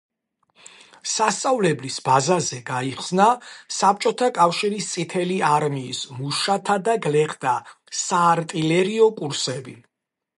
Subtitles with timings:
[1.15, 3.27] სასწავლებლის ბაზაზე გაიხსნა
[3.79, 7.53] საბჭოთა კავშირის წითელი არმიის მუშათა და გლეხთა
[8.01, 9.77] საარტილერიო კურსები.